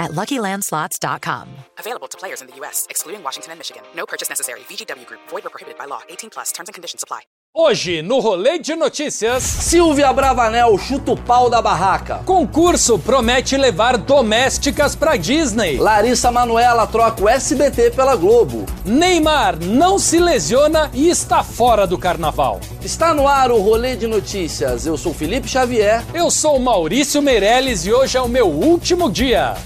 at 0.00 0.10
LuckyLandSlots.com. 0.12 1.48
Available 1.78 2.08
to 2.08 2.18
players 2.18 2.40
in 2.42 2.48
the 2.48 2.56
U.S., 2.56 2.86
excluding 2.90 3.22
Washington 3.22 3.52
and 3.52 3.58
Michigan. 3.58 3.82
No 3.94 4.06
purchase 4.06 4.28
necessary. 4.28 4.60
VGW 4.60 5.06
Group. 5.06 5.20
Void 5.28 5.46
or 5.46 5.50
prohibited 5.50 5.78
by 5.78 5.84
law. 5.84 6.00
18 6.08 6.30
plus. 6.30 6.50
Terms 6.52 6.68
and 6.68 6.74
conditions 6.74 7.02
apply. 7.04 7.20
Hoje, 7.52 8.00
no 8.00 8.20
Rolê 8.20 8.60
de 8.60 8.76
Notícias, 8.76 9.42
Silvia 9.42 10.12
Bravanel 10.12 10.78
chuta 10.78 11.10
o 11.10 11.16
pau 11.16 11.50
da 11.50 11.60
barraca. 11.60 12.22
concurso 12.24 12.96
promete 12.96 13.56
levar 13.56 13.96
domésticas 13.98 14.94
pra 14.94 15.16
Disney. 15.16 15.76
Larissa 15.76 16.30
Manuela 16.30 16.86
troca 16.86 17.24
o 17.24 17.28
SBT 17.28 17.90
pela 17.90 18.14
Globo. 18.14 18.66
Neymar 18.84 19.58
não 19.64 19.98
se 19.98 20.20
lesiona 20.20 20.92
e 20.94 21.08
está 21.08 21.42
fora 21.42 21.88
do 21.88 21.98
carnaval. 21.98 22.60
Está 22.84 23.12
no 23.12 23.26
ar 23.26 23.50
o 23.50 23.60
Rolê 23.60 23.96
de 23.96 24.06
Notícias. 24.06 24.86
Eu 24.86 24.96
sou 24.96 25.12
Felipe 25.12 25.48
Xavier. 25.48 26.04
Eu 26.14 26.30
sou 26.30 26.56
o 26.56 26.60
Maurício 26.60 27.20
Meirelles 27.20 27.84
e 27.84 27.92
hoje 27.92 28.16
é 28.16 28.20
o 28.20 28.28
meu 28.28 28.46
último 28.46 29.10
dia. 29.10 29.56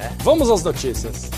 É, 0.00 0.08
Vamos 0.24 0.50
às 0.50 0.64
notícias. 0.64 1.28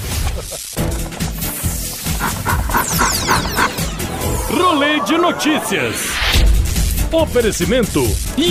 Rolê 4.50 5.00
de 5.00 5.18
notícias. 5.18 5.96
Oferecimento 7.10 8.00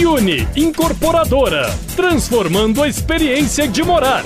Uni 0.05 0.45
Incorporadora, 0.55 1.73
transformando 1.95 2.83
a 2.83 2.89
experiência 2.89 3.67
de 3.67 3.81
morar. 3.83 4.23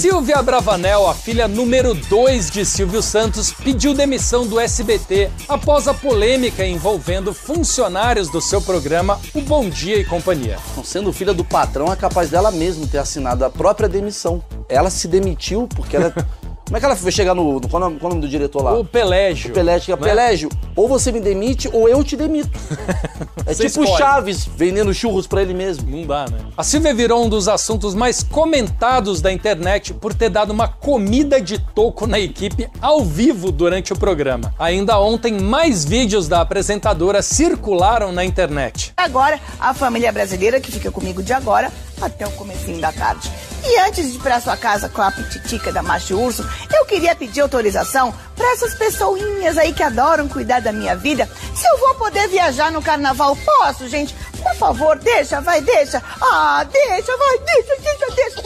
Silvia 0.00 0.40
Bravanel, 0.40 1.08
a 1.08 1.12
filha 1.12 1.48
número 1.48 1.92
2 1.92 2.52
de 2.52 2.64
Silvio 2.64 3.02
Santos, 3.02 3.50
pediu 3.50 3.92
demissão 3.92 4.46
do 4.46 4.60
SBT 4.60 5.28
após 5.48 5.88
a 5.88 5.92
polêmica 5.92 6.64
envolvendo 6.64 7.34
funcionários 7.34 8.28
do 8.28 8.40
seu 8.40 8.62
programa 8.62 9.20
O 9.34 9.40
Bom 9.40 9.68
Dia 9.68 9.96
e 9.96 10.04
Companhia. 10.04 10.56
Sendo 10.84 11.12
filha 11.12 11.34
do 11.34 11.44
patrão, 11.44 11.92
é 11.92 11.96
capaz 11.96 12.30
dela 12.30 12.52
mesmo 12.52 12.86
ter 12.86 12.98
assinado 12.98 13.44
a 13.44 13.50
própria 13.50 13.88
demissão. 13.88 14.40
Ela 14.68 14.88
se 14.88 15.08
demitiu 15.08 15.66
porque 15.74 15.96
ela. 15.96 16.14
Como 16.68 16.76
é 16.76 16.80
que 16.80 16.84
ela 16.84 16.94
foi 16.96 17.10
chegar 17.10 17.34
no. 17.34 17.54
no 17.58 17.66
qual, 17.66 17.82
é 17.82 17.86
o 17.86 17.88
nome, 17.88 17.98
qual 17.98 18.10
é 18.10 18.12
o 18.12 18.16
nome 18.16 18.26
do 18.26 18.30
diretor 18.30 18.62
lá? 18.62 18.74
O 18.74 18.84
Pelégio. 18.84 19.54
Pelégio, 19.54 19.96
né? 19.96 20.06
Pelégio, 20.06 20.50
ou 20.76 20.86
você 20.86 21.10
me 21.10 21.18
demite 21.18 21.66
ou 21.72 21.88
eu 21.88 22.04
te 22.04 22.14
demito. 22.16 22.50
É 23.46 23.54
Você 23.54 23.70
tipo 23.70 23.82
escolhe. 23.82 23.98
Chaves 23.98 24.44
vendendo 24.44 24.92
churros 24.92 25.26
pra 25.26 25.40
ele 25.40 25.54
mesmo. 25.54 25.88
Não 25.88 26.06
dá, 26.06 26.26
né? 26.28 26.38
A 26.54 26.62
Silvia 26.62 26.92
virou 26.92 27.24
um 27.24 27.30
dos 27.30 27.48
assuntos 27.48 27.94
mais 27.94 28.22
comentados 28.22 29.22
da 29.22 29.32
internet 29.32 29.94
por 29.94 30.12
ter 30.12 30.28
dado 30.28 30.50
uma 30.50 30.68
comida 30.68 31.40
de 31.40 31.58
toco 31.58 32.06
na 32.06 32.20
equipe 32.20 32.68
ao 32.78 33.02
vivo 33.02 33.50
durante 33.50 33.90
o 33.90 33.98
programa. 33.98 34.52
Ainda 34.58 35.00
ontem, 35.00 35.40
mais 35.40 35.82
vídeos 35.82 36.28
da 36.28 36.42
apresentadora 36.42 37.22
circularam 37.22 38.12
na 38.12 38.22
internet. 38.22 38.92
Agora, 38.98 39.40
a 39.58 39.72
família 39.72 40.12
brasileira 40.12 40.60
que 40.60 40.70
fica 40.70 40.90
comigo 40.90 41.22
de 41.22 41.32
agora 41.32 41.72
até 42.02 42.26
o 42.26 42.30
comecinho 42.32 42.78
da 42.82 42.92
tarde. 42.92 43.30
E 43.64 43.78
antes 43.80 44.10
de 44.10 44.16
ir 44.16 44.20
para 44.20 44.40
sua 44.40 44.56
casa 44.56 44.88
com 44.88 45.02
a 45.02 45.10
pititica 45.10 45.72
da 45.72 45.82
macho 45.82 46.16
urso, 46.16 46.48
eu 46.74 46.84
queria 46.86 47.14
pedir 47.14 47.40
autorização 47.40 48.14
para 48.36 48.52
essas 48.52 48.74
pessoinhas 48.74 49.58
aí 49.58 49.72
que 49.72 49.82
adoram 49.82 50.28
cuidar 50.28 50.60
da 50.60 50.72
minha 50.72 50.96
vida. 50.96 51.28
Se 51.54 51.66
eu 51.66 51.78
vou 51.78 51.94
poder 51.96 52.28
viajar 52.28 52.70
no 52.70 52.82
carnaval, 52.82 53.36
posso, 53.36 53.88
gente? 53.88 54.14
Por 54.42 54.54
favor, 54.54 54.96
deixa, 54.98 55.40
vai, 55.40 55.60
deixa. 55.60 56.02
Ah, 56.20 56.64
deixa, 56.64 57.16
vai, 57.16 57.38
deixa, 57.38 57.76
deixa, 57.82 58.14
deixa. 58.14 58.42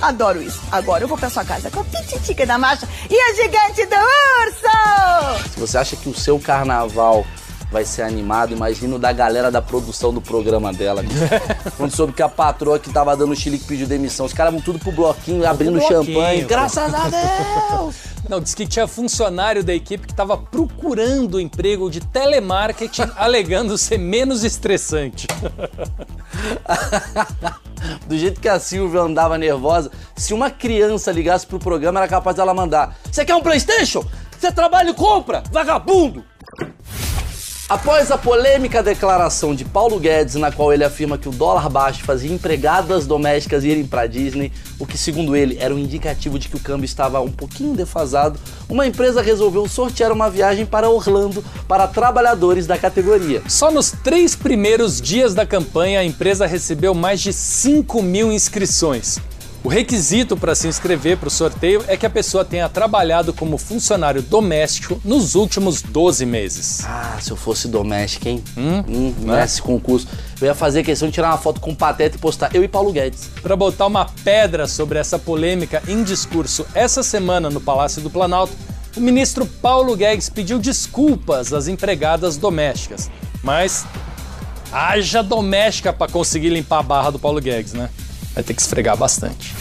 Adoro 0.00 0.40
isso. 0.40 0.60
Agora 0.70 1.02
eu 1.02 1.08
vou 1.08 1.18
pra 1.18 1.28
sua 1.28 1.44
casa 1.44 1.70
com 1.70 1.80
a 1.80 1.84
pititica 1.84 2.46
da 2.46 2.56
marcha 2.56 2.88
e 3.10 3.20
a 3.20 3.34
gigante 3.34 3.84
do 3.86 3.96
urso! 3.96 5.50
Se 5.52 5.60
você 5.60 5.78
acha 5.78 5.96
que 5.96 6.08
o 6.08 6.14
seu 6.14 6.38
carnaval 6.38 7.26
vai 7.70 7.84
ser 7.84 8.02
animado, 8.02 8.52
imagina 8.52 8.96
o 8.96 8.98
da 8.98 9.12
galera 9.12 9.50
da 9.50 9.60
produção 9.60 10.12
do 10.12 10.20
programa 10.20 10.72
dela. 10.72 11.02
Quando 11.76 11.94
soube 11.94 12.12
que 12.12 12.22
a 12.22 12.28
patroa 12.28 12.78
que 12.78 12.90
tava 12.90 13.16
dando 13.16 13.36
chile 13.36 13.58
que 13.58 13.66
pediu 13.66 13.86
demissão, 13.86 14.26
os 14.26 14.32
caras 14.32 14.52
vão 14.52 14.62
tudo 14.62 14.78
pro 14.78 14.90
bloquinho, 14.90 15.46
abrindo 15.46 15.78
bloquinho, 15.78 16.04
champanhe. 16.04 16.42
pô. 16.42 16.48
Graças 16.48 16.94
a 16.94 17.08
Deus! 17.08 17.96
Não, 18.28 18.40
disse 18.40 18.56
que 18.56 18.66
tinha 18.66 18.86
funcionário 18.86 19.64
da 19.64 19.72
equipe 19.72 20.06
que 20.06 20.12
estava 20.12 20.36
procurando 20.36 21.40
emprego 21.40 21.90
de 21.90 22.00
telemarketing, 22.00 23.10
alegando 23.16 23.78
ser 23.78 23.98
menos 23.98 24.44
estressante. 24.44 25.26
Do 28.06 28.18
jeito 28.18 28.40
que 28.40 28.48
a 28.48 28.58
Silvia 28.58 29.00
andava 29.00 29.38
nervosa, 29.38 29.90
se 30.16 30.34
uma 30.34 30.50
criança 30.50 31.12
ligasse 31.12 31.46
pro 31.46 31.58
programa, 31.58 32.00
era 32.00 32.08
capaz 32.08 32.36
dela 32.36 32.52
mandar: 32.52 32.96
Você 33.10 33.24
quer 33.24 33.34
um 33.34 33.40
Playstation? 33.40 34.04
Você 34.38 34.52
trabalha 34.52 34.90
e 34.90 34.94
compra, 34.94 35.42
vagabundo! 35.50 36.24
Após 37.68 38.10
a 38.10 38.16
polêmica 38.16 38.82
declaração 38.82 39.54
de 39.54 39.62
Paulo 39.62 40.00
Guedes, 40.00 40.36
na 40.36 40.50
qual 40.50 40.72
ele 40.72 40.84
afirma 40.84 41.18
que 41.18 41.28
o 41.28 41.32
dólar 41.32 41.68
baixo 41.68 42.02
fazia 42.02 42.32
empregadas 42.32 43.06
domésticas 43.06 43.62
irem 43.62 43.84
para 43.84 44.06
Disney, 44.06 44.50
o 44.78 44.86
que 44.86 44.96
segundo 44.96 45.36
ele 45.36 45.58
era 45.60 45.74
um 45.74 45.78
indicativo 45.78 46.38
de 46.38 46.48
que 46.48 46.56
o 46.56 46.60
câmbio 46.60 46.86
estava 46.86 47.20
um 47.20 47.30
pouquinho 47.30 47.74
defasado, 47.74 48.40
uma 48.70 48.86
empresa 48.86 49.20
resolveu 49.20 49.68
sortear 49.68 50.10
uma 50.10 50.30
viagem 50.30 50.64
para 50.64 50.88
Orlando 50.88 51.44
para 51.68 51.86
trabalhadores 51.86 52.66
da 52.66 52.78
categoria. 52.78 53.42
Só 53.46 53.70
nos 53.70 53.90
três 53.90 54.34
primeiros 54.34 54.98
dias 54.98 55.34
da 55.34 55.44
campanha, 55.44 56.00
a 56.00 56.04
empresa 56.04 56.46
recebeu 56.46 56.94
mais 56.94 57.20
de 57.20 57.34
5 57.34 58.00
mil 58.00 58.32
inscrições. 58.32 59.18
O 59.64 59.68
requisito 59.68 60.36
para 60.36 60.54
se 60.54 60.68
inscrever 60.68 61.16
para 61.16 61.26
o 61.26 61.30
sorteio 61.30 61.84
é 61.88 61.96
que 61.96 62.06
a 62.06 62.10
pessoa 62.10 62.44
tenha 62.44 62.68
trabalhado 62.68 63.32
como 63.32 63.58
funcionário 63.58 64.22
doméstico 64.22 65.00
nos 65.04 65.34
últimos 65.34 65.82
12 65.82 66.24
meses. 66.24 66.84
Ah, 66.84 67.18
se 67.20 67.32
eu 67.32 67.36
fosse 67.36 67.66
doméstico, 67.66 68.28
hein? 68.28 68.42
Hum, 68.56 69.12
nesse 69.18 69.60
concurso. 69.60 70.06
Eu 70.40 70.46
ia 70.46 70.54
fazer 70.54 70.84
questão 70.84 71.08
de 71.08 71.14
tirar 71.14 71.30
uma 71.30 71.38
foto 71.38 71.60
com 71.60 71.72
o 71.72 71.76
Pateta 71.76 72.16
e 72.16 72.20
postar 72.20 72.54
eu 72.54 72.62
e 72.62 72.68
Paulo 72.68 72.92
Guedes. 72.92 73.30
Para 73.42 73.56
botar 73.56 73.86
uma 73.86 74.04
pedra 74.22 74.68
sobre 74.68 74.98
essa 74.98 75.18
polêmica 75.18 75.82
em 75.88 76.04
discurso 76.04 76.64
essa 76.72 77.02
semana 77.02 77.50
no 77.50 77.60
Palácio 77.60 78.00
do 78.00 78.08
Planalto, 78.08 78.52
o 78.96 79.00
ministro 79.00 79.44
Paulo 79.44 79.96
Guedes 79.96 80.28
pediu 80.28 80.60
desculpas 80.60 81.52
às 81.52 81.66
empregadas 81.66 82.36
domésticas. 82.36 83.10
Mas 83.42 83.84
haja 84.72 85.20
doméstica 85.20 85.92
para 85.92 86.10
conseguir 86.10 86.50
limpar 86.50 86.78
a 86.78 86.82
barra 86.82 87.10
do 87.10 87.18
Paulo 87.18 87.40
Guedes, 87.40 87.72
né? 87.72 87.90
Vai 88.38 88.44
ter 88.44 88.54
que 88.54 88.62
esfregar 88.62 88.96
bastante. 88.96 89.52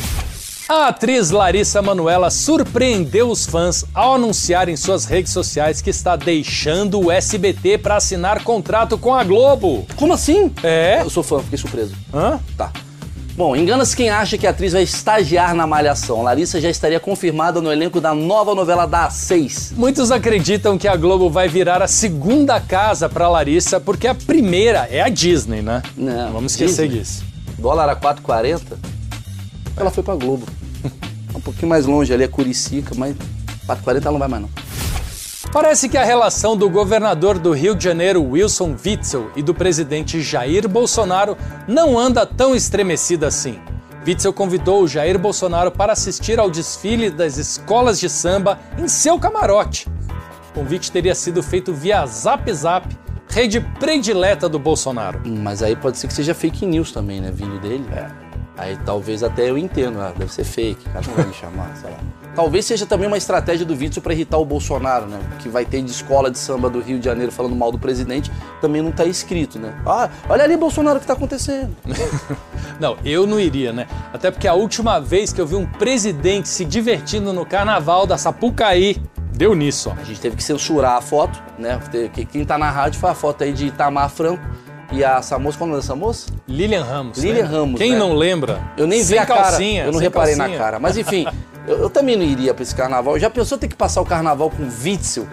A 0.70 0.90
atriz 0.90 1.32
Larissa 1.32 1.82
Manoela 1.82 2.30
surpreendeu 2.30 3.28
os 3.28 3.44
fãs 3.44 3.84
ao 3.92 4.14
anunciar 4.14 4.70
em 4.70 4.78
suas 4.78 5.06
redes 5.06 5.34
sociais 5.34 5.82
que 5.82 5.90
está 5.90 6.16
deixando 6.16 7.00
o 7.04 7.12
SBT 7.12 7.80
para 7.80 7.96
assinar 7.96 8.44
contrato 8.44 8.96
com 8.96 9.16
a 9.16 9.24
Globo. 9.24 9.88
Como 9.96 10.14
assim? 10.14 10.54
É? 10.62 11.02
Eu 11.02 11.10
sou 11.10 11.24
fã, 11.24 11.40
fiquei 11.40 11.58
surpreso. 11.58 11.96
Hã? 12.14 12.40
Tá. 12.56 12.72
Bom, 13.36 13.56
engana-se 13.56 13.96
quem 13.96 14.12
acha 14.12 14.38
que 14.38 14.46
a 14.46 14.52
atriz 14.52 14.74
vai 14.74 14.84
estagiar 14.84 15.56
na 15.56 15.66
Malhação. 15.66 16.22
Larissa 16.22 16.62
já 16.62 16.70
estaria 16.70 17.00
confirmada 17.00 17.60
no 17.60 17.72
elenco 17.72 18.00
da 18.00 18.14
nova 18.14 18.54
novela 18.54 18.86
da 18.86 19.08
A6. 19.08 19.72
Muitos 19.76 20.12
acreditam 20.12 20.78
que 20.78 20.88
a 20.88 20.96
Globo 20.96 21.32
vai 21.32 21.48
virar 21.48 21.82
a 21.82 21.88
segunda 21.88 22.60
casa 22.60 23.10
para 23.10 23.28
Larissa, 23.28 23.80
porque 23.80 24.06
a 24.06 24.14
primeira 24.14 24.88
é 24.92 25.02
a 25.02 25.10
Disney, 25.10 25.64
né? 25.64 25.82
Não, 25.98 26.32
Vamos 26.34 26.52
esquecer 26.52 26.88
Disney. 26.88 27.00
disso. 27.00 27.27
Dólar 27.58 27.90
a 27.90 27.96
4,40. 27.96 28.78
Ela 29.76 29.90
foi 29.92 30.04
pra 30.04 30.16
Globo. 30.16 30.46
um 31.36 31.42
pouquinho 31.42 31.70
mais 31.70 31.86
longe 31.86 32.14
ali, 32.14 32.24
é 32.24 32.28
Curicica, 32.28 32.94
mas 32.96 33.16
4,40 33.68 34.02
ela 34.02 34.12
não 34.12 34.20
vai 34.20 34.28
mais 34.28 34.42
não. 34.44 34.50
Parece 35.52 35.88
que 35.88 35.98
a 35.98 36.04
relação 36.04 36.58
do 36.58 36.70
governador 36.70 37.40
do 37.40 37.52
Rio 37.54 37.74
de 37.74 37.84
Janeiro, 37.84 38.22
Wilson 38.22 38.76
Witzel, 38.86 39.32
e 39.36 39.42
do 39.42 39.54
presidente 39.54 40.22
Jair 40.22 40.68
Bolsonaro 40.68 41.38
não 41.68 41.98
anda 41.98 42.26
tão 42.26 42.54
estremecida 42.54 43.28
assim. 43.28 43.60
Witzel 44.06 44.34
convidou 44.34 44.84
o 44.84 44.88
Jair 44.88 45.18
Bolsonaro 45.18 45.72
para 45.72 45.94
assistir 45.94 46.40
ao 46.40 46.50
desfile 46.50 47.10
das 47.10 47.38
escolas 47.38 48.00
de 48.00 48.10
samba 48.10 48.60
em 48.78 48.88
seu 48.88 49.18
camarote. 49.18 49.88
O 50.52 50.60
convite 50.60 50.92
teria 50.92 51.16
sido 51.16 51.42
feito 51.42 51.74
via 51.74 52.06
Zap 52.06 52.52
Zap, 52.54 52.88
rede 53.30 53.60
predileta 53.80 54.48
do 54.50 54.60
Bolsonaro. 54.60 55.22
Hum, 55.26 55.38
Mas 55.42 55.62
aí 55.62 55.76
pode 55.76 55.98
ser 55.98 56.08
que 56.08 56.14
seja 56.14 56.34
fake 56.34 56.66
news 56.66 56.92
também, 56.92 57.22
né? 57.22 57.32
Vindo 57.32 57.60
dele. 57.60 57.86
É. 57.96 58.28
Aí 58.58 58.76
talvez 58.86 59.22
até 59.22 59.50
eu 59.50 59.58
entendo, 59.58 60.02
ah, 60.02 60.12
deve 60.18 60.34
ser 60.34 60.44
fake, 60.44 60.88
o 60.88 60.92
cara 60.92 61.06
não 61.06 61.14
vai 61.14 61.26
me 61.28 61.34
chamar, 61.34 61.76
sei 61.76 61.92
lá. 61.92 61.98
Talvez 62.36 62.66
seja 62.66 62.88
também 62.88 63.08
uma 63.08 63.18
estratégia 63.18 63.64
do 63.66 63.76
Witzel 63.76 64.02
para 64.02 64.14
irritar 64.14 64.38
o 64.38 64.46
Bolsonaro, 64.46 65.06
né? 65.06 65.20
Que 65.40 65.48
vai 65.48 65.64
ter 65.64 65.82
de 65.84 65.92
escola 65.92 66.32
de 66.32 66.40
samba 66.40 66.68
do 66.70 66.80
Rio 66.80 66.98
de 66.98 67.06
Janeiro 67.06 67.32
falando 67.32 67.56
mal 67.56 67.72
do 67.72 67.78
presidente, 67.78 68.32
também 68.60 68.82
não 68.82 68.92
tá 68.92 69.06
escrito, 69.06 69.60
né? 69.60 69.76
Ah, 69.86 70.10
olha 70.28 70.44
ali, 70.44 70.58
Bolsonaro, 70.58 70.98
o 70.98 71.00
que 71.00 71.06
tá 71.08 71.14
acontecendo? 71.14 71.76
Não, 72.80 72.96
eu 73.04 73.26
não 73.26 73.40
iria, 73.40 73.74
né? 73.74 73.88
Até 74.14 74.30
porque 74.30 74.48
a 74.48 74.54
última 74.54 75.00
vez 75.00 75.34
que 75.34 75.42
eu 75.42 75.48
vi 75.48 75.56
um 75.56 75.66
presidente 75.66 76.48
se 76.48 76.64
divertindo 76.64 77.34
no 77.34 77.44
carnaval 77.44 78.06
da 78.06 78.20
Sapucaí 78.20 79.02
Deu 79.38 79.54
nisso, 79.54 79.94
ó. 79.96 80.00
A 80.00 80.04
gente 80.04 80.20
teve 80.20 80.36
que 80.36 80.44
censurar 80.44 80.98
a 80.98 81.02
foto, 81.02 81.42
né? 81.58 81.80
Quem 82.32 82.44
tá 82.44 82.58
na 82.58 82.70
rádio 82.72 83.00
foi 83.00 83.10
a 83.10 83.14
foto 83.14 83.44
aí 83.44 83.54
de 83.54 83.68
Itamar 83.68 84.10
Franco 84.10 84.44
e 84.92 85.04
a 85.04 85.18
essa 85.18 85.38
moça, 85.38 85.58
qual 85.58 85.68
é 85.68 85.70
o 85.70 85.72
nome 85.74 85.82
dessa 85.82 85.96
moça? 85.96 86.28
Lilian 86.48 86.84
Ramos. 86.84 87.18
Lilian 87.18 87.44
né? 87.44 87.50
Ramos, 87.50 87.80
Quem 87.80 87.92
né? 87.92 88.00
não 88.00 88.14
lembra? 88.14 88.62
Eu 88.78 88.88
nem 88.88 89.04
vi 89.04 89.18
a 89.18 89.26
cara, 89.26 89.44
calcinha, 89.44 89.86
eu 89.86 89.92
não 89.92 90.00
reparei 90.00 90.36
calcinha. 90.36 90.58
na 90.58 90.64
cara. 90.64 90.80
Mas 90.80 90.98
enfim, 90.98 91.28
eu, 91.68 91.78
eu 91.78 91.90
também 91.90 92.16
não 92.16 92.24
iria 92.24 92.54
pra 92.54 92.64
esse 92.64 92.74
carnaval. 92.74 93.20
Já 93.20 93.30
pensou 93.30 93.58
ter 93.58 93.68
que 93.68 93.76
passar 93.76 94.02
o 94.02 94.06
carnaval 94.06 94.50
com 94.50 94.64
Witzel? 94.64 95.28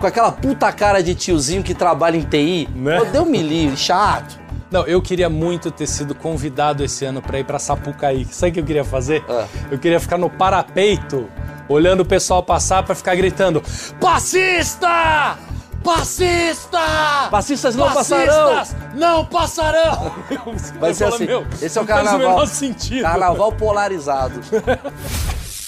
com 0.00 0.06
aquela 0.06 0.32
puta 0.32 0.70
cara 0.72 1.02
de 1.02 1.14
tiozinho 1.14 1.62
que 1.62 1.74
trabalha 1.74 2.16
em 2.16 2.22
TI? 2.22 2.68
Né? 2.74 3.04
Deu 3.12 3.24
me 3.24 3.42
livre, 3.42 3.76
chato. 3.76 4.38
Não, 4.70 4.86
eu 4.86 5.02
queria 5.02 5.28
muito 5.28 5.70
ter 5.70 5.86
sido 5.86 6.14
convidado 6.14 6.84
esse 6.84 7.04
ano 7.04 7.20
pra 7.20 7.38
ir 7.40 7.44
pra 7.44 7.58
Sapucaí. 7.58 8.24
Sabe 8.30 8.50
o 8.50 8.54
que 8.54 8.60
eu 8.60 8.64
queria 8.64 8.84
fazer? 8.84 9.24
Ah. 9.28 9.46
Eu 9.70 9.78
queria 9.78 9.98
ficar 9.98 10.16
no 10.16 10.30
parapeito, 10.30 11.28
olhando 11.68 12.00
o 12.00 12.04
pessoal 12.04 12.42
passar 12.42 12.82
pra 12.84 12.94
ficar 12.94 13.14
gritando: 13.16 13.62
Passista! 14.00 15.36
Passista! 15.82 16.78
Passistas 17.30 17.74
não 17.74 17.90
Passistas 17.92 18.76
não 18.94 19.24
passarão! 19.24 20.12
Vai 20.78 20.92
ser 20.94 21.04
assim. 21.04 21.24
"Meu, 21.26 21.44
Esse 21.60 21.78
é 21.78 21.82
o 21.82 21.86
carnaval. 21.86 22.18
menor 22.18 22.46
sentido. 22.46 23.02
Carnaval 23.02 23.52
polarizado. 23.52 24.40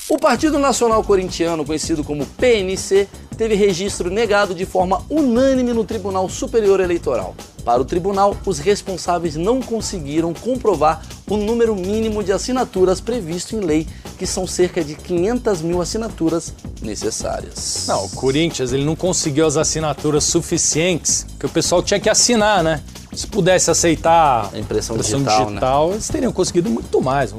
O 0.09 0.19
Partido 0.19 0.59
Nacional 0.59 1.03
Corintiano, 1.03 1.65
conhecido 1.65 2.05
como 2.05 2.27
PNC, 2.27 3.09
teve 3.35 3.55
registro 3.55 4.11
negado 4.11 4.55
de 4.55 4.67
forma 4.67 5.01
unânime 5.09 5.73
no 5.73 5.85
Tribunal 5.85 6.29
Superior 6.29 6.81
Eleitoral. 6.81 7.35
Para 7.65 7.81
o 7.81 7.85
tribunal, 7.85 8.37
os 8.45 8.59
responsáveis 8.59 9.37
não 9.37 9.61
conseguiram 9.61 10.35
comprovar 10.35 11.03
o 11.29 11.37
número 11.37 11.75
mínimo 11.77 12.23
de 12.23 12.33
assinaturas 12.33 13.01
previsto 13.01 13.55
em 13.55 13.61
lei, 13.61 13.87
que 14.19 14.27
são 14.27 14.47
cerca 14.47 14.83
de 14.83 14.95
500 14.95 15.63
mil 15.63 15.81
assinaturas 15.81 16.53
necessárias. 16.81 17.85
Não, 17.87 18.05
o 18.05 18.09
Corinthians 18.11 18.73
ele 18.73 18.85
não 18.85 18.97
conseguiu 18.97 19.47
as 19.47 19.57
assinaturas 19.57 20.25
suficientes, 20.25 21.25
que 21.39 21.47
o 21.47 21.49
pessoal 21.49 21.83
tinha 21.83 22.01
que 22.01 22.11
assinar, 22.11 22.63
né? 22.65 22.83
Se 23.15 23.27
pudesse 23.27 23.71
aceitar 23.71 24.51
A 24.53 24.59
impressão 24.59 24.97
digital, 24.97 25.47
digital, 25.47 25.93
eles 25.93 26.09
teriam 26.09 26.33
conseguido 26.33 26.71
muito 26.71 27.01
mais. 27.01 27.35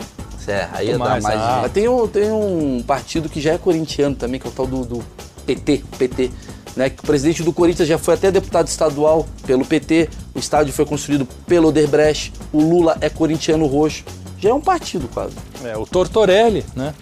É, 0.48 0.68
aí 0.72 0.88
ia 0.88 0.98
Muito 0.98 1.04
dar 1.04 1.10
mais, 1.12 1.24
mais. 1.24 1.40
ah. 1.40 1.60
Mas 1.64 1.72
tem 1.72 1.88
um, 1.88 2.08
tem 2.08 2.32
um 2.32 2.84
partido 2.86 3.30
que 3.30 3.40
já 3.40 3.54
é 3.54 3.58
corintiano 3.58 4.16
também, 4.16 4.40
que 4.40 4.48
é 4.48 4.50
o 4.50 4.54
tal 4.54 4.68
do, 4.68 4.86
do 4.86 5.04
PT, 5.46 5.84
PT. 5.98 6.32
Né, 6.76 6.90
que 6.90 7.04
o 7.04 7.06
presidente 7.06 7.44
do 7.44 7.54
Corinthians 7.54 7.88
já 7.88 8.00
foi 8.00 8.16
até 8.16 8.32
deputado 8.32 8.68
estadual 8.68 9.28
pelo 9.46 9.64
PT, 9.64 10.10
o 10.34 10.40
estádio 10.40 10.74
foi 10.74 10.86
construído 10.86 11.26
pelo 11.46 11.68
Oderbrecht, 11.68 12.34
o 12.52 12.60
Lula 12.60 12.98
é 13.00 13.10
corintiano 13.10 13.68
roxo. 13.68 14.04
Já 14.40 14.50
é 14.50 14.54
um 14.54 14.62
partido 14.62 15.08
quase. 15.14 15.36
É, 15.64 15.78
o 15.78 15.86
Tortorelli, 15.86 16.66
né? 16.76 16.94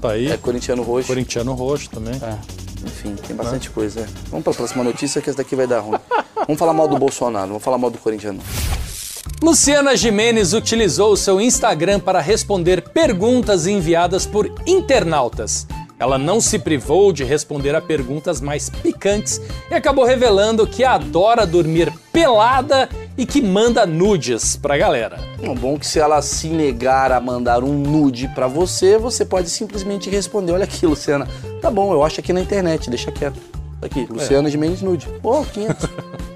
Tá 0.00 0.10
aí. 0.10 0.30
É 0.30 0.36
corintiano 0.36 0.82
roxo. 0.82 1.06
Corintiano 1.06 1.52
roxo 1.54 1.88
também. 1.88 2.14
É, 2.14 2.36
enfim, 2.84 3.14
tem 3.14 3.36
bastante 3.36 3.70
coisa. 3.70 4.00
é. 4.00 4.06
Vamos 4.28 4.42
para 4.42 4.52
a 4.52 4.56
próxima 4.56 4.82
notícia 4.82 5.22
que 5.22 5.30
essa 5.30 5.36
daqui 5.38 5.54
vai 5.54 5.66
dar 5.66 5.80
ruim. 5.80 5.98
Vamos 6.46 6.58
falar 6.58 6.72
mal 6.72 6.88
do 6.88 6.98
Bolsonaro, 6.98 7.46
não 7.46 7.52
vamos 7.52 7.62
falar 7.62 7.78
mal 7.78 7.88
do 7.88 7.98
corintiano. 7.98 8.38
não. 8.38 8.82
Luciana 9.48 9.96
Jimenez 9.96 10.52
utilizou 10.52 11.12
o 11.12 11.16
seu 11.16 11.40
Instagram 11.40 12.00
para 12.00 12.20
responder 12.20 12.82
perguntas 12.90 13.66
enviadas 13.66 14.26
por 14.26 14.52
internautas. 14.66 15.66
Ela 16.02 16.18
não 16.18 16.40
se 16.40 16.58
privou 16.58 17.12
de 17.12 17.22
responder 17.22 17.76
a 17.76 17.80
perguntas 17.80 18.40
mais 18.40 18.68
picantes 18.68 19.40
e 19.70 19.74
acabou 19.74 20.04
revelando 20.04 20.66
que 20.66 20.82
adora 20.82 21.46
dormir 21.46 21.92
pelada 22.12 22.88
e 23.16 23.24
que 23.24 23.40
manda 23.40 23.86
nudes 23.86 24.56
pra 24.56 24.76
galera. 24.76 25.20
Bom, 25.38 25.54
bom 25.54 25.78
que 25.78 25.86
se 25.86 26.00
ela 26.00 26.20
se 26.20 26.48
negar 26.48 27.12
a 27.12 27.20
mandar 27.20 27.62
um 27.62 27.72
nude 27.72 28.26
pra 28.34 28.48
você, 28.48 28.98
você 28.98 29.24
pode 29.24 29.48
simplesmente 29.48 30.10
responder, 30.10 30.50
olha 30.50 30.64
aqui, 30.64 30.84
Luciana, 30.84 31.28
tá 31.60 31.70
bom, 31.70 31.92
eu 31.92 32.02
acho 32.02 32.18
aqui 32.18 32.32
na 32.32 32.40
internet, 32.40 32.90
deixa 32.90 33.12
quieto. 33.12 33.38
Aqui, 33.80 34.04
Luciana 34.10 34.50
de 34.50 34.58
Mendes 34.58 34.82
nude. 34.82 35.06
Pô, 35.22 35.44
500. 35.44 35.88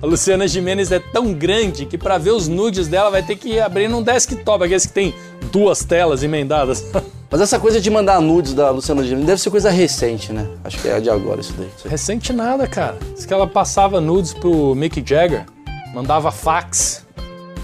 A 0.00 0.06
Luciana 0.06 0.46
Jimenez 0.46 0.92
é 0.92 1.00
tão 1.00 1.32
grande 1.32 1.84
que 1.84 1.98
pra 1.98 2.18
ver 2.18 2.30
os 2.30 2.46
nudes 2.46 2.86
dela 2.86 3.10
vai 3.10 3.22
ter 3.22 3.34
que 3.34 3.58
abrir 3.58 3.88
num 3.88 4.00
desktop, 4.00 4.64
aqueles 4.64 4.86
que 4.86 4.92
tem 4.92 5.12
duas 5.50 5.84
telas 5.84 6.22
emendadas. 6.22 6.84
Mas 7.30 7.40
essa 7.40 7.58
coisa 7.58 7.80
de 7.80 7.90
mandar 7.90 8.20
nudes 8.20 8.54
da 8.54 8.70
Luciana 8.70 9.02
de 9.02 9.10
Mendes 9.10 9.26
deve 9.26 9.40
ser 9.40 9.50
coisa 9.50 9.70
recente, 9.70 10.32
né? 10.32 10.48
Acho 10.64 10.78
que 10.80 10.88
é 10.88 11.00
de 11.00 11.10
agora 11.10 11.40
isso 11.40 11.52
daí. 11.58 11.68
Recente 11.84 12.32
nada, 12.32 12.66
cara. 12.66 12.96
Diz 13.14 13.26
que 13.26 13.34
ela 13.34 13.46
passava 13.46 14.00
nudes 14.00 14.32
pro 14.32 14.74
Mick 14.74 15.02
Jagger, 15.04 15.44
mandava 15.92 16.30
fax. 16.30 17.04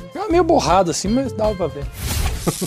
Ficava 0.09 0.29
meio 0.29 0.45
borrado 0.45 0.91
assim, 0.91 1.09
mas 1.09 1.33
dava 1.33 1.55
pra 1.55 1.69
ver. 1.69 1.85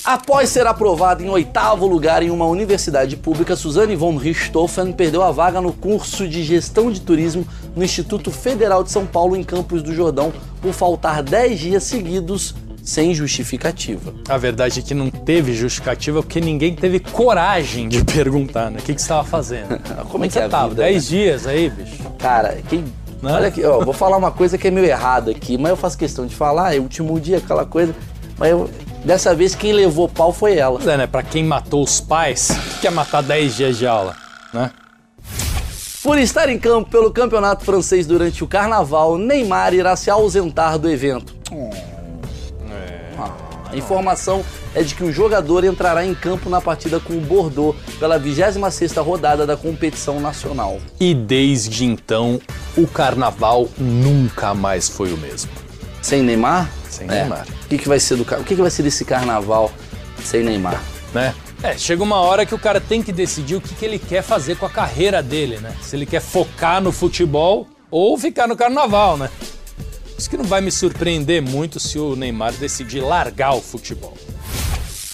Após 0.04 0.50
ser 0.50 0.66
aprovada 0.68 1.24
em 1.24 1.30
oitavo 1.30 1.86
lugar 1.88 2.24
em 2.24 2.30
uma 2.30 2.46
universidade 2.46 3.16
pública, 3.18 3.56
Suzane 3.56 3.96
von 3.96 4.16
Richthofen 4.16 4.92
perdeu 4.94 5.24
a 5.24 5.32
vaga 5.32 5.60
no 5.62 5.74
curso 5.74 6.28
de 6.28 6.44
Gestão 6.44 6.92
de 6.92 7.02
Turismo 7.02 7.46
no 7.76 7.84
Instituto 7.84 8.32
Federal 8.32 8.84
de 8.84 8.92
São 8.92 9.06
Paulo, 9.06 9.36
em 9.36 9.44
Campos 9.44 9.82
do 9.84 9.94
Jordão, 9.94 10.34
por 10.62 10.74
faltar 10.74 11.22
10 11.24 11.60
dias 11.60 11.84
seguidos 11.84 12.56
sem 12.84 13.14
justificativa. 13.14 14.14
A 14.30 14.38
verdade 14.38 14.80
é 14.80 14.82
que 14.82 14.94
não 14.94 15.10
teve 15.10 15.54
justificativa 15.54 16.22
porque 16.24 16.40
ninguém 16.40 16.74
teve 16.74 17.00
coragem 17.00 17.90
de 17.90 18.02
perguntar, 18.04 18.72
né? 18.72 18.80
O 18.80 18.82
que, 18.82 18.94
que 18.96 19.02
você 19.02 19.06
estava 19.06 19.28
fazendo? 19.28 19.78
Como 20.10 20.24
é 20.24 20.30
que 20.30 20.40
é 20.40 20.44
a 20.46 20.50
tava? 20.50 20.70
vida, 20.70 20.84
Dez 20.84 21.08
dias 21.08 21.46
aí, 21.46 21.70
bicho. 21.70 21.98
Cara, 22.18 22.58
quem. 22.70 22.86
Né? 23.22 23.34
Olha 23.34 23.48
aqui, 23.50 23.64
ó, 23.66 23.84
vou 23.84 23.94
falar 23.94 24.16
uma 24.16 24.32
coisa 24.32 24.58
que 24.58 24.68
é 24.68 24.72
meio 24.72 24.86
errada 24.86 25.32
aqui, 25.32 25.58
mas 25.58 25.72
eu 25.72 25.76
faço 25.76 25.98
questão 25.98 26.26
de 26.26 26.34
falar, 26.36 26.76
é 26.76 26.80
o 26.80 26.84
último 26.84 27.20
dia, 27.20 27.38
aquela 27.40 27.66
coisa. 27.66 27.94
Mas 28.38 28.52
eu- 28.52 28.70
dessa 29.04 29.34
vez 29.36 29.56
quem 29.56 29.72
levou 29.72 30.08
pau 30.08 30.32
foi 30.34 30.58
ela. 30.58 30.80
É, 30.84 30.98
né? 30.98 31.08
Pra 31.08 31.24
quem 31.24 31.44
matou 31.44 31.84
os 31.84 32.00
pais, 32.00 32.50
o 32.50 32.80
que 32.80 32.88
é 32.88 32.90
matar 32.90 33.24
10 33.24 33.56
dias 33.56 33.78
de 33.78 33.88
aula, 33.88 34.16
né? 34.54 34.72
Por 36.04 36.18
estar 36.18 36.48
em 36.48 36.58
campo 36.58 36.90
pelo 36.90 37.12
campeonato 37.12 37.66
francês 37.66 38.08
durante 38.08 38.44
o 38.44 38.48
carnaval, 38.48 39.18
Neymar 39.18 39.74
irá 39.74 39.96
se 39.96 40.10
ausentar 40.10 40.78
do 40.78 40.90
evento. 40.90 41.36
Ah, 43.18 43.32
A 43.70 43.76
informação 43.76 44.42
é 44.74 44.82
de 44.84 44.96
que 44.96 45.04
o 45.04 45.12
jogador 45.12 45.66
entrará 45.66 46.06
em 46.06 46.14
campo 46.16 46.50
na 46.50 46.62
partida 46.62 47.00
com 47.00 47.14
o 47.14 47.20
Bordeaux 47.20 47.76
pela 48.00 48.18
26ª 48.18 49.04
rodada 49.04 49.46
da 49.46 49.58
competição 49.58 50.22
nacional. 50.22 50.80
E 51.00 51.14
desde 51.14 51.84
então, 51.84 52.40
o 52.78 52.88
carnaval 52.88 53.68
nunca 53.78 54.54
mais 54.54 54.88
foi 54.88 55.12
o 55.12 55.18
mesmo. 55.18 55.52
Sem 56.08 56.24
Neymar? 56.24 56.70
Sem 56.90 57.06
É. 57.06 57.12
Neymar. 57.20 57.46
O 57.66 57.68
que, 57.68 57.78
que 57.78 57.90
vai 57.90 58.00
ser 58.00 58.16
do 58.16 58.24
car- 58.24 58.40
O 58.40 58.44
que, 58.46 58.56
que 58.56 58.62
vai 58.62 58.72
ser 58.72 58.82
desse 58.84 59.04
carnaval 59.04 59.70
sem 60.24 60.42
Neymar? 60.42 60.82
né? 61.14 61.36
É, 61.62 61.78
chega 61.78 62.02
uma 62.02 62.16
hora 62.22 62.46
que 62.46 62.56
o 62.56 62.58
cara 62.60 62.80
tem 62.80 63.04
que 63.04 63.12
decidir 63.12 63.56
o 63.56 63.62
que, 63.62 63.76
que 63.76 63.84
ele 63.84 64.00
quer 64.00 64.22
fazer 64.22 64.56
com 64.56 64.66
a 64.66 64.70
carreira 64.70 65.22
dele, 65.22 65.58
né? 65.58 65.74
Se 65.82 65.98
ele 65.98 66.06
quer 66.06 66.22
focar 66.22 66.80
no 66.82 66.94
futebol 66.94 67.68
ou 67.92 68.18
ficar 68.18 68.48
no 68.48 68.56
carnaval, 68.56 69.18
né? 69.18 69.30
Isso 70.18 70.30
que 70.30 70.38
não 70.38 70.46
vai 70.46 70.62
me 70.62 70.72
surpreender 70.72 71.42
muito 71.42 71.78
se 71.78 72.00
o 72.00 72.16
Neymar 72.16 72.54
decidir 72.54 73.02
largar 73.02 73.54
o 73.56 73.62
futebol. 73.62 74.18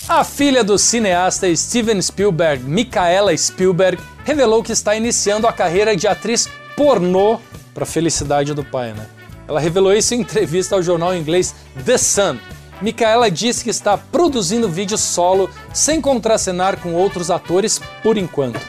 A 0.08 0.24
filha 0.24 0.64
do 0.64 0.78
cineasta 0.78 1.54
Steven 1.56 2.00
Spielberg, 2.02 2.64
Micaela 2.64 3.36
Spielberg, 3.36 4.00
revelou 4.24 4.62
que 4.62 4.72
está 4.74 4.96
iniciando 4.96 5.48
a 5.48 5.54
carreira 5.54 5.96
de 5.96 6.08
atriz 6.08 6.48
pornô 6.78 7.40
para 7.74 7.84
felicidade 7.86 8.54
do 8.54 8.64
pai, 8.64 8.94
né? 8.94 9.08
Ela 9.48 9.60
revelou 9.60 9.94
isso 9.94 10.14
em 10.16 10.22
entrevista 10.22 10.76
ao 10.76 10.82
jornal 10.84 11.16
inglês 11.16 11.54
The 11.86 11.98
Sun. 11.98 12.38
Micaela 12.82 13.30
disse 13.32 13.64
que 13.64 13.70
está 13.70 13.98
produzindo 13.98 14.68
vídeo 14.70 14.98
solo 14.98 15.50
sem 15.74 16.02
contracenar 16.02 16.78
com 16.80 16.94
outros 16.94 17.30
atores 17.32 17.80
por 18.02 18.18
enquanto. 18.18 18.60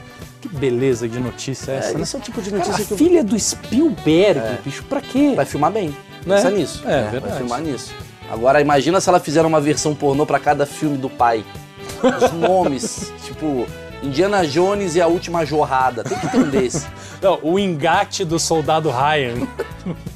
Que 0.40 0.48
beleza 0.48 1.08
de 1.08 1.18
notícia 1.18 1.72
é 1.72 1.76
essa, 1.78 1.90
É, 1.90 1.94
né? 1.94 2.02
esse 2.02 2.14
é 2.14 2.18
o 2.18 2.22
tipo 2.22 2.42
de 2.42 2.50
Cara, 2.50 2.62
notícia 2.62 2.84
a 2.84 2.86
que 2.86 2.92
eu- 2.92 2.98
filha 2.98 3.24
do 3.24 3.38
Spielberg, 3.38 4.40
bicho, 4.64 4.84
pra 4.84 5.00
quê? 5.00 5.32
Vai 5.34 5.44
filmar 5.46 5.72
bem. 5.72 5.88
Né? 6.26 6.36
Pensa 6.36 6.50
nisso. 6.50 6.82
É, 6.84 7.02
né? 7.02 7.08
verdade. 7.10 7.32
Vai 7.32 7.38
filmar 7.38 7.60
nisso. 7.62 7.92
Agora 8.30 8.60
imagina 8.60 9.00
se 9.00 9.08
ela 9.08 9.20
fizer 9.20 9.44
uma 9.44 9.60
versão 9.60 9.94
pornô 9.94 10.24
pra 10.26 10.38
cada 10.38 10.66
filme 10.66 10.96
do 10.98 11.08
pai. 11.10 11.44
Os 12.02 12.32
nomes, 12.38 13.12
tipo 13.24 13.66
Indiana 14.02 14.46
Jones 14.46 14.94
e 14.96 15.00
a 15.00 15.06
Última 15.06 15.44
Jorrada. 15.46 16.04
Tem 16.04 16.18
que 16.18 16.28
ter 16.28 16.38
um 16.38 16.48
desse. 16.48 16.86
Não, 17.22 17.38
o 17.42 17.58
engate 17.58 18.24
do 18.24 18.38
soldado 18.38 18.90
Ryan. 18.90 19.46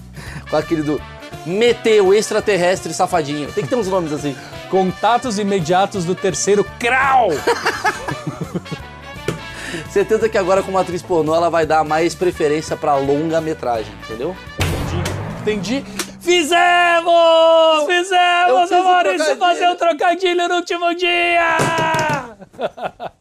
Com 0.50 0.56
aquele 0.56 0.82
do 0.82 1.00
Meteu, 1.46 2.12
extraterrestre 2.12 2.92
safadinho. 2.92 3.50
Tem 3.52 3.64
que 3.64 3.70
ter 3.70 3.76
uns 3.76 3.88
nomes 3.88 4.12
assim. 4.12 4.36
Contatos 4.70 5.38
imediatos 5.38 6.04
do 6.04 6.14
terceiro 6.14 6.64
Krau. 6.78 7.30
Certeza 9.90 10.28
que 10.28 10.38
agora 10.38 10.62
como 10.62 10.78
atriz 10.78 11.02
pornô 11.02 11.34
ela 11.34 11.50
vai 11.50 11.66
dar 11.66 11.84
mais 11.84 12.14
preferência 12.14 12.76
pra 12.76 12.96
longa 12.96 13.40
metragem, 13.40 13.92
entendeu? 14.04 14.36
Entendi. 15.40 15.84
Fizemos! 16.20 17.86
Fizemos, 17.86 18.70
um 18.70 18.84
Maurício 18.84 19.18
trocadilho. 19.18 19.38
fazer 19.38 19.68
um 19.68 19.76
trocadilho 19.76 20.48
no 20.48 20.54
último 20.56 20.94
dia! 20.94 21.56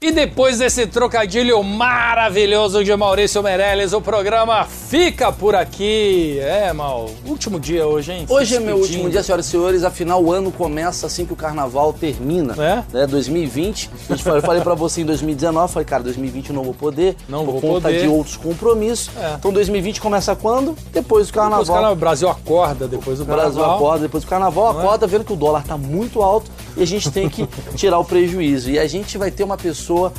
E 0.00 0.12
depois 0.12 0.58
desse 0.58 0.86
trocadilho 0.86 1.60
maravilhoso 1.64 2.84
de 2.84 2.94
Maurício 2.94 3.42
Meirelles, 3.42 3.92
o 3.92 4.00
programa 4.00 4.64
fica 4.64 5.32
por 5.32 5.56
aqui. 5.56 6.38
É, 6.40 6.72
Mal, 6.72 7.10
último 7.26 7.58
dia 7.58 7.84
hoje, 7.84 8.12
hein? 8.12 8.24
Hoje 8.28 8.54
é 8.54 8.60
meu 8.60 8.76
último 8.76 9.10
dia, 9.10 9.24
senhoras 9.24 9.46
e 9.46 9.50
senhores, 9.50 9.82
afinal 9.82 10.22
o 10.22 10.32
ano 10.32 10.52
começa 10.52 11.04
assim 11.08 11.26
que 11.26 11.32
o 11.32 11.36
carnaval 11.36 11.92
termina, 11.92 12.54
É? 12.56 12.84
né, 12.96 13.06
2020. 13.08 13.90
A 14.08 14.12
gente 14.12 14.22
falou- 14.22 14.38
Eu 14.38 14.42
falei 14.44 14.62
pra 14.62 14.76
você 14.76 15.00
em 15.00 15.04
2019, 15.04 15.72
falei, 15.72 15.84
cara, 15.84 16.04
2020 16.04 16.50
eu 16.50 16.54
não 16.54 16.62
vou 16.62 16.74
poder, 16.74 17.16
Não 17.28 17.44
por 17.44 17.52
vou 17.54 17.60
conta 17.60 17.88
poder. 17.88 18.02
de 18.02 18.06
outros 18.08 18.36
compromissos. 18.36 19.10
É. 19.20 19.34
Então 19.34 19.52
2020 19.52 20.00
começa 20.00 20.36
quando? 20.36 20.76
Depois 20.92 21.26
do 21.26 21.32
carnaval. 21.32 21.58
Depois 21.58 21.68
o 21.70 21.72
carnaval, 21.72 21.92
o 21.92 21.96
Brasil 21.98 22.28
acorda 22.28 22.86
depois 22.86 23.18
do 23.18 23.24
O 23.24 23.26
Brasil 23.26 23.50
carnaval. 23.54 23.74
acorda 23.76 23.98
depois 24.02 24.22
do 24.22 24.30
carnaval, 24.30 24.72
Não 24.74 24.80
é? 24.80 24.84
acorda 24.84 25.06
vendo 25.08 25.24
que 25.24 25.32
o 25.32 25.36
dólar 25.36 25.64
tá 25.64 25.76
muito 25.76 26.22
alto 26.22 26.48
e 26.78 26.82
a 26.82 26.86
gente 26.86 27.10
tem 27.10 27.28
que 27.28 27.46
tirar 27.74 27.98
o 27.98 28.04
prejuízo. 28.04 28.70
E 28.70 28.78
a 28.78 28.86
gente 28.86 29.18
vai 29.18 29.30
ter 29.30 29.42
uma 29.42 29.56
pessoa, 29.56 30.12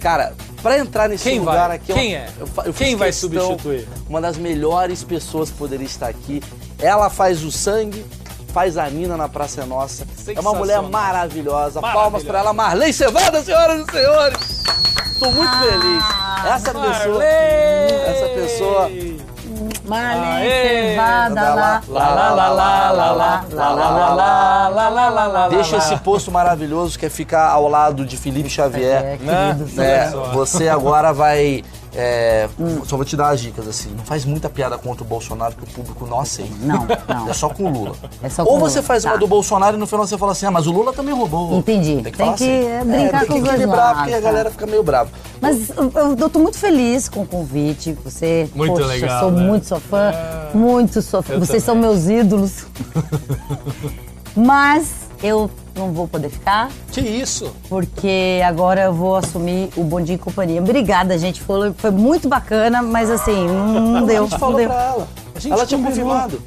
cara, 0.00 0.34
pra 0.62 0.78
entrar 0.78 1.08
nesse 1.08 1.24
Quem 1.28 1.38
lugar 1.38 1.68
vai? 1.68 1.76
aqui. 1.76 1.92
Quem 1.92 2.14
é? 2.16 2.28
eu 2.40 2.48
eu 2.64 2.72
Quem 2.72 2.96
vai 2.96 3.08
questão, 3.10 3.30
substituir? 3.30 3.86
Uma 4.08 4.20
das 4.20 4.38
melhores 4.38 5.04
pessoas 5.04 5.50
que 5.50 5.58
poderia 5.58 5.86
estar 5.86 6.08
aqui. 6.08 6.42
Ela 6.78 7.10
faz 7.10 7.44
o 7.44 7.52
sangue, 7.52 8.04
faz 8.52 8.78
a 8.78 8.88
Nina 8.88 9.16
na 9.16 9.28
Praça 9.28 9.62
é 9.62 9.64
Nossa. 9.66 10.06
É 10.34 10.40
uma 10.40 10.54
mulher 10.54 10.80
maravilhosa. 10.82 11.80
Palmas 11.80 12.22
pra 12.22 12.38
ela, 12.38 12.52
Marley 12.52 12.92
Cevada, 12.92 13.42
senhoras 13.42 13.86
e 13.86 13.92
senhores. 13.92 14.64
Tô 15.18 15.30
muito 15.32 15.56
feliz. 15.58 16.04
Essa 16.46 16.72
pessoa. 16.72 17.24
Essa 17.24 18.28
pessoa. 18.34 18.90
Aê! 19.96 20.90
Cevada 20.90 21.54
lá. 21.54 21.82
Lá, 21.88 22.08
lá, 22.08 22.30
lá, 22.34 22.48
lá, 22.48 22.50
lá, 22.52 23.12
lá, 23.12 23.12
lá, 23.12 23.70
lá, 23.72 23.90
lá, 23.90 24.14
lá, 24.14 24.68
lá, 24.68 24.88
lá, 24.88 25.08
lá, 25.08 25.26
lá, 25.26 25.48
Deixa 25.48 25.76
lá. 25.76 25.82
esse 25.82 25.96
posto 25.98 26.30
maravilhoso 26.30 26.98
que 26.98 27.06
é 27.06 27.10
ficar 27.10 27.48
ao 27.50 27.68
lado 27.68 28.04
de 28.04 28.16
Felipe 28.16 28.48
Xavier. 28.50 29.02
É, 29.04 29.16
Né? 29.18 29.56
É, 29.78 30.10
você 30.32 30.68
agora 30.68 31.12
vai. 31.12 31.64
É, 31.94 32.48
Só 32.84 32.96
vou 32.96 33.04
te 33.04 33.16
dar 33.16 33.30
as 33.30 33.40
dicas 33.40 33.66
assim. 33.66 33.90
Não 33.96 34.04
faz 34.04 34.24
muita 34.24 34.48
piada 34.48 34.76
contra 34.78 35.02
o 35.02 35.06
Bolsonaro 35.06 35.54
que 35.54 35.64
o 35.64 35.66
público 35.66 36.06
não 36.06 36.20
aceita. 36.20 36.52
Não, 36.60 36.86
não. 37.08 37.28
É 37.28 37.32
só 37.32 37.48
com 37.48 37.64
o 37.64 37.70
Lula. 37.70 37.96
É 38.22 38.28
só 38.28 38.44
com 38.44 38.50
Ou 38.52 38.58
você 38.58 38.76
Lula. 38.76 38.86
faz 38.86 39.04
uma 39.04 39.12
Tá. 39.14 39.18
do 39.18 39.26
Bolsonaro 39.26 39.76
e 39.76 39.80
no 39.80 39.86
final 39.86 40.06
você 40.06 40.18
fala 40.18 40.32
assim: 40.32 40.46
ah, 40.46 40.50
mas 40.50 40.66
o 40.66 40.72
Lula 40.72 40.92
também 40.92 41.14
roubou. 41.14 41.58
Entendi. 41.58 41.94
Tem 42.02 42.04
que, 42.04 42.18
Tem 42.18 42.26
falar 42.26 42.36
que, 42.36 42.44
assim. 42.44 42.66
é, 42.66 42.84
brincar 42.84 43.18
tem 43.20 43.28
com 43.28 43.32
que 43.34 43.38
os 43.40 43.44
dois 43.44 43.54
equilibrar, 43.54 43.84
lados, 43.86 43.98
porque 44.02 44.14
a 44.14 44.16
tá. 44.16 44.20
galera 44.22 44.50
fica 44.50 44.66
meio 44.66 44.82
brava. 44.82 45.10
Mas 45.40 45.70
eu, 45.70 45.90
eu, 45.94 46.16
eu 46.18 46.28
tô 46.30 46.38
muito 46.40 46.58
feliz 46.58 47.08
com 47.08 47.22
o 47.22 47.26
convite. 47.26 47.96
Você, 48.04 48.48
Muito 48.54 48.72
poxa, 48.74 48.86
legal, 48.86 49.20
sou 49.20 49.30
né? 49.30 49.42
muito 49.46 49.66
sua 49.66 49.80
fã, 49.80 50.12
muito 50.52 51.00
sua 51.02 51.22
fã. 51.22 51.32
Eu 51.34 51.40
Vocês 51.40 51.62
são 51.62 51.74
também. 51.76 51.90
meus 51.90 52.08
ídolos. 52.08 52.66
Mas 54.36 55.07
eu 55.22 55.50
não 55.74 55.92
vou 55.92 56.06
poder 56.08 56.28
ficar, 56.30 56.70
Que 56.92 57.00
isso? 57.00 57.52
porque 57.68 58.40
agora 58.44 58.82
eu 58.82 58.92
vou 58.92 59.16
assumir 59.16 59.70
o 59.76 59.84
Bondinho 59.84 60.16
e 60.16 60.18
Companhia. 60.18 60.60
Obrigada, 60.60 61.16
gente. 61.18 61.40
Foi, 61.42 61.72
foi 61.72 61.90
muito 61.90 62.28
bacana, 62.28 62.82
mas 62.82 63.10
assim, 63.10 63.46
não, 63.46 64.04
deu. 64.06 64.24
a 64.24 64.26
gente 64.28 64.38
falou 64.38 64.56
deu. 64.56 64.68
pra 64.68 64.82
ela. 64.82 65.08
A 65.34 65.40
gente 65.40 65.52
ela 65.52 65.66
tinha 65.66 65.82
confirmado. 65.82 66.40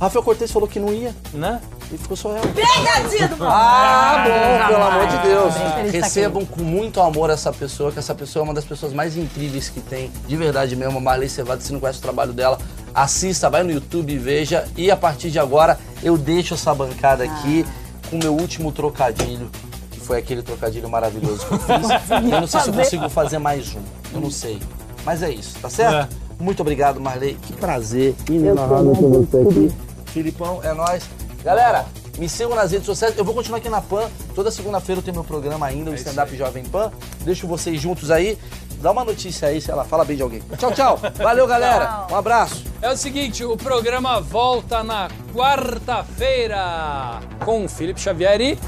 Rafael 0.00 0.22
Cortez 0.22 0.52
falou 0.52 0.68
que 0.68 0.78
não 0.78 0.92
ia 0.92 1.14
Né? 1.32 1.58
e 1.90 1.96
ficou 1.96 2.16
só 2.16 2.30
ela. 2.30 2.46
Pegadinha 2.48 3.28
do 3.28 3.36
Ah, 3.44 4.24
bom, 4.26 4.66
pelo 4.68 4.82
amor 4.84 5.06
de 5.06 5.18
Deus. 5.18 5.54
Bem 5.54 5.70
feliz 5.72 5.90
de 5.92 5.96
estar 5.98 6.06
Recebam 6.08 6.44
com 6.44 6.62
muito 6.62 7.00
amor 7.00 7.30
essa 7.30 7.52
pessoa, 7.52 7.90
que 7.92 7.98
essa 7.98 8.14
pessoa 8.14 8.42
é 8.42 8.44
uma 8.44 8.52
das 8.54 8.64
pessoas 8.64 8.92
mais 8.92 9.16
incríveis 9.16 9.68
que 9.68 9.80
tem, 9.80 10.10
de 10.26 10.36
verdade 10.36 10.74
mesmo. 10.76 10.98
A 10.98 11.00
Marley 11.00 11.28
Cevada, 11.28 11.60
se 11.60 11.72
não 11.72 11.78
conhece 11.80 11.98
o 12.00 12.02
trabalho 12.02 12.32
dela, 12.32 12.58
assista, 12.94 13.48
vai 13.48 13.62
no 13.62 13.70
YouTube 13.70 14.12
e 14.12 14.18
veja. 14.18 14.66
E 14.76 14.90
a 14.90 14.96
partir 14.96 15.30
de 15.30 15.38
agora, 15.38 15.78
eu 16.02 16.18
deixo 16.18 16.54
essa 16.54 16.74
bancada 16.74 17.22
aqui 17.24 17.64
com 18.08 18.16
o 18.16 18.18
meu 18.18 18.34
último 18.34 18.72
trocadilho, 18.72 19.50
que 19.90 20.00
foi 20.00 20.18
aquele 20.18 20.42
trocadilho 20.42 20.88
maravilhoso 20.88 21.46
que 21.46 21.54
eu 21.54 21.58
fiz. 21.58 22.10
eu 22.10 22.40
não 22.40 22.46
sei 22.46 22.60
se 22.60 22.68
eu 22.68 22.74
consigo 22.74 23.08
fazer 23.08 23.38
mais 23.38 23.74
um, 23.74 23.82
eu 24.14 24.20
não 24.20 24.30
sei. 24.30 24.60
Mas 25.04 25.22
é 25.22 25.30
isso, 25.30 25.58
tá 25.60 25.70
certo? 25.70 26.16
Muito 26.38 26.60
obrigado, 26.60 27.00
Marley. 27.00 27.34
Que 27.34 27.52
prazer 27.52 28.14
inenarrável 28.28 28.94
ter 28.94 29.08
você 29.08 29.38
aqui. 29.38 29.72
Filipão, 30.06 30.60
é 30.62 30.72
nóis. 30.74 31.04
Galera, 31.42 31.86
me 32.18 32.28
sigam 32.28 32.54
nas 32.54 32.72
redes 32.72 32.86
sociais. 32.86 33.16
Eu 33.16 33.24
vou 33.24 33.34
continuar 33.34 33.58
aqui 33.58 33.68
na 33.68 33.80
PAN. 33.80 34.08
Toda 34.34 34.50
segunda-feira 34.50 34.98
eu 34.98 35.02
tenho 35.02 35.14
meu 35.14 35.24
programa 35.24 35.66
ainda, 35.66 35.90
o 35.90 35.94
Stand 35.94 36.22
Up 36.22 36.36
Jovem 36.36 36.64
Pan. 36.64 36.90
Deixo 37.24 37.46
vocês 37.46 37.80
juntos 37.80 38.10
aí. 38.10 38.38
Dá 38.80 38.90
uma 38.90 39.04
notícia 39.04 39.48
aí, 39.48 39.60
sei 39.60 39.74
lá, 39.74 39.84
fala 39.84 40.04
bem 40.04 40.16
de 40.16 40.22
alguém. 40.22 40.42
Tchau, 40.58 40.72
tchau. 40.72 41.00
Valeu, 41.16 41.46
galera. 41.46 42.06
Um 42.10 42.16
abraço. 42.16 42.64
É 42.82 42.90
o 42.90 42.96
seguinte, 42.96 43.44
o 43.44 43.56
programa 43.56 44.20
volta 44.20 44.84
na 44.84 45.08
quarta-feira 45.34 47.20
com 47.44 47.64
o 47.64 47.68
Felipe 47.68 48.00
Xavier 48.00 48.40
e... 48.40 48.58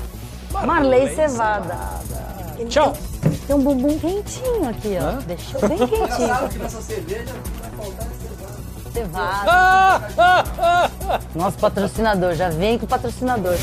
Marley 0.51 1.15
Cevada. 1.15 1.77
Tchau. 2.69 2.95
Tem 3.47 3.55
um 3.55 3.63
bumbum 3.63 3.99
quentinho 3.99 4.69
aqui, 4.69 4.97
ó. 5.01 5.21
Deixou 5.23 5.61
bem 5.69 5.79
quentinho. 5.79 6.59
nessa 6.63 6.83
cerveja 6.83 7.35
vai 7.61 7.71
faltar 7.71 8.09
Cevada. 8.93 9.51
Ah, 9.51 10.01
ah, 10.17 10.45
ah, 10.59 10.91
ah. 11.09 11.21
Nosso 11.35 11.59
patrocinador, 11.59 12.35
já 12.35 12.49
vem 12.49 12.79
com 12.79 12.87
o 12.87 12.89
patrocinador. 12.89 13.57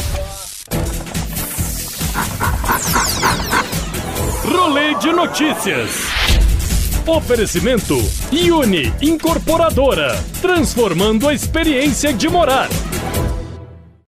Rolê 4.45 4.95
de 4.95 5.11
notícias. 5.11 6.14
Oferecimento 7.07 7.95
Uni 8.49 8.91
Incorporadora, 8.99 10.15
transformando 10.41 11.29
a 11.29 11.35
experiência 11.35 12.11
de 12.11 12.27
morar. 12.27 12.67